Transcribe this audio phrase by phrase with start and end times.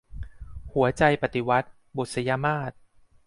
[0.73, 2.71] หัวใจปฏิวัติ- บุษยมาส